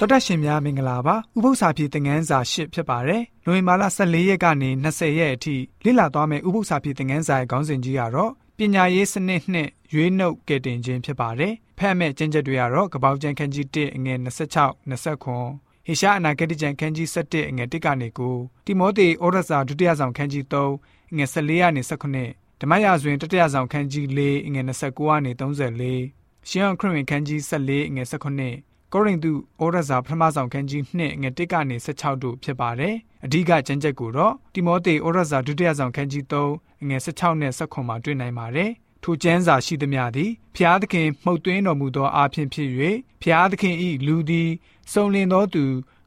[0.00, 38.70] တော်တက်ရှင်များမင်္ဂလာပါဥပု္ပ္ပစာပြေသင်ငန်းစာ၈ဖြစ်ပါတယ်လွန်မာလာ14ရက်ကနေ20ရက်အထိလေ့လာသွားမယ့်ဥပု္ပ္ပစာပြေသင်ငန်းစာရဲ့ခေါင်းစဉ်ကြီးကတော့ပညာရေးစနစ်နှင့်ရွေးနှုတ်ကယ်တင်ခြင်းဖြစ်ပါတယ်ဖတ်မဲ့ကျင့်ချက်တွေကတော့ကပောက်ကျန်ခန်းကြီး1အငယ်26 29ဟေရှာအနာဂတိကျမ်းခန်းကြီး7အငယ်1ကနေ9တိမောသေဩရစာဒုတိယဆောင်ခန်းကြီး3အငယ်14ကနေ19ဓမ္မရာဇဝင်တတိယဆောင်ခန်းကြီး4အငယ်29ကနေ34ရှင်းအောင်ခရစ်ဝင်ခန်းကြီး14အငယ်19 ကောရိန္သုဩရစာပထမဆောင်ခန်းကြီး2ငွေ1ကနေ16တို့ဖြစ်ပါတယ်။အဓိကကျမ်းချက်ကိုတော့တိမောသေဩရစာဒုတိယဆောင်ခန်းကြီး3ငွေ16နဲ့19မှာတွေ့နိုင်ပါတယ်။
[39.02, 42.70] ထိုကျမ်းစာရှိသမျှသည်ဖျားသခင်မှုတ်သွင်းတော်မူသောအားဖြင့်ဖြစ်၍
[43.22, 44.50] ဖျားသခင်ဤလူသည်
[44.92, 45.64] စုံလင်သောသူ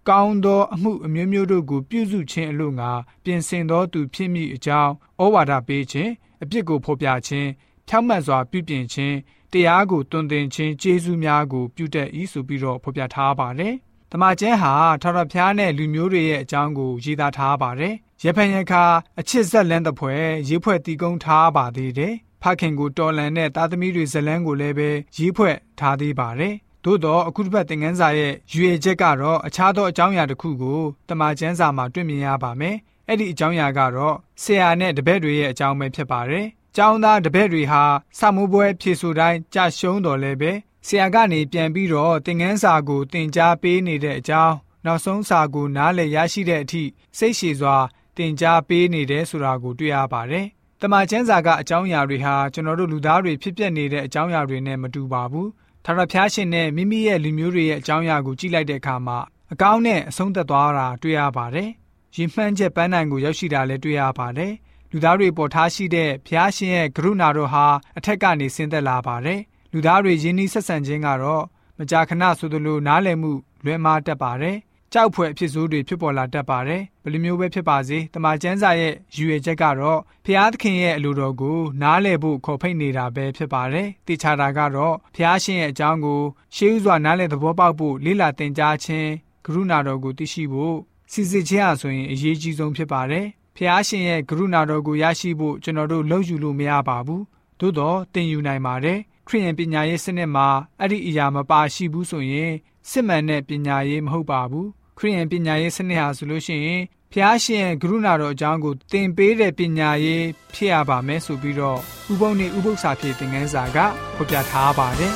[0.09, 2.91] ကောင်းသောအမှုအမျိုးမျိုးတို့ကိုပြုစုခြင်းအလို့ငါ
[3.23, 4.91] ပြင်ဆင်သောသူဖြစ်မိအကြောင်း
[5.21, 6.11] ဩဝါဒပေးခြင်း
[6.43, 7.49] အပြစ်ကိုဖော်ပြခြင်း
[7.87, 9.15] ဖြောင့်မတ်စွာပြုပြင်ခြင်း
[9.53, 13.73] တရားကိုတွင်တင်ခြင်းကျေးဇူးများကိုပြုတတ်၏ဆိုပြီးတော့ဖော်ပြထားပါတယ်။
[14.11, 17.93] တမန်ကျမ်းဟာထာဝရဘုရားနဲ့လူမျိုးတွေရဲ့အကြောင်းကိုရေးသားထားပါတယ်။
[18.23, 18.83] ရဖန်ရခါ
[19.19, 26.53] အချစ်ဆက်လန်းတဲ့ဖွဲ့ရေးဖွဲ့တီးကုန်းထားပါသေးတယ်။ဖခင်ကိုတော်လန်တဲ့သားသမီးတွေဇလန်းကိုလည်းပဲရေးဖွဲ့ထားသေးပါတယ်။
[26.85, 32.75] သို့တော့အခုတစ်ပတ်သင်ခန်းစာရဲ့ရွေချက်ကတော့အခြားသောအကြောင်းအရာတစ်ခုကိုတမန်ကျမ်းစာမှာတွေ့မြင်ရပါမယ်။
[33.07, 37.83] အဲ့ဒီအကြောင်းအရာကတော့ဆရာနဲ့တပည့်တွေရဲ့အကြောင်းပဲဖြစ်ပါတယ်။ ကျောင်းသားတပည့်တွေဟာ
[38.17, 40.51] စာမိုးပွဲဖြေဆိုတိုင်းကြရှုံးတော်လဲပဲ
[40.87, 44.55] ဆရာကနေပြန်ပြီးတော့သင်ခန်းစာကိုသင်ကြားပေးနေတဲ့အကြောင်း
[44.85, 46.83] နောက်ဆုံးစာကိုနားလည်ရရှိတဲ့အထိ
[47.17, 47.75] စိတ်ရှည်စွာ
[48.17, 50.45] သင်ကြားပေးနေတယ်ဆိုတာကိုတွေ့ရပါတယ်။
[50.81, 55.47] တမန်ကျမ်းစာကအကြောင်းအရာတွေဟာကျွန်တော်တို့လူသားတွေဖြစ်ပျက်နေတဲ့အကြောင်းအရာတွေနဲ့မတူပါဘူး။
[55.85, 59.17] ထာဝရဘုရားရှင်နဲ့မိမိရဲ့လူမျိုးတွေရဲ့အကြောင်းအရာကိုကြည့်လိုက်တဲ့အခါမှာ
[59.53, 61.69] အကောင်းနဲ့အဆုံးသက်သွားတာတွေ့ရပါတယ်။
[62.15, 64.53] ရင်မှန်းချက်ပန်းနိုင်ကိုရောက်ရှိတာလည်းတွေ့ရပါတယ်။
[64.93, 67.65] လူသားတွေပေါ်ထားရှိတဲ့ဘုရားရှင်ရဲ့ကရုဏာတော်ဟာ
[67.97, 69.39] အထက်ကနေဆင်းသက်လာပါတယ်။
[69.71, 71.43] လူသားတွေယဉ်ဤဆက်ဆံခြင်းကတော့
[71.79, 73.31] မကြာခဏဆိုသလိုနားလည်မှု
[73.65, 74.57] လွဲမှားတတ်ပါတယ်။
[74.93, 86.21] ကြောက်ဖွယ်အဖြစ်ဆိုးတွေဖြစ်ပေါ်လာတတ်ပါတယ်။ဘယ်လိုမျိုးပဲဖြစ်ပါစေတမန်ကျမ်းစာရဲ့ရည်ရွယ်ချက်ကတော့ဘုရားသခင်ရဲ့အလိုတော်ကိုနားလည်ဖို့ခေါ်ဖိတ်နေတာပဲဖြစ်ပါတယ်။တိချာတာကတော့ဘုရားရှင်ရဲ့အကြောင်းကို
[86.55, 89.09] ရှေးဥစွာနားလည်သဘောပေါက်ဖို့လေ့လာသင်ကြားခြင်း
[89.45, 90.75] ကရုဏာတော်ကိုသိရှိဖို့
[91.11, 93.27] စီစစ်ခြင်းအဆိုရင်အရေးကြီးဆုံးဖြစ်ပါတယ်။
[93.57, 97.23] ဖျားရှင်ရဲ့ကရုဏာတော်ကိုရရှိဖို့ကျွန်တော်တို့လှုပ်ယူလို့မရပါဘူး
[97.59, 100.47] သို့တော့သင်ယူနိုင်ပါတယ်ခရိယန်ပညာရေးစနစ်မှာ
[100.79, 102.51] အဲ့ဒီအရာမပါရှိဘူးဆိုရင်
[102.89, 104.67] စစ်မှန်တဲ့ပညာရေးမဟုတ်ပါဘူး
[104.97, 106.81] ခရိယန်ပညာရေးစနစ်ဟာဆိုလို့ရှိရင်
[107.13, 110.23] ဖျားရှင်ရဲ့ကရုဏာတော်အကြောင်းကိုသင်ပေးတဲ့ပညာရေး
[110.53, 111.79] ဖြစ်ရပါမယ်ဆိုပြီးတော့
[112.11, 113.77] ဥပုံနေဥပု္ပ္ပစာဖြစ်တဲ့ငန်းစာက
[114.15, 115.13] ဖော်ပြထားပါတယ်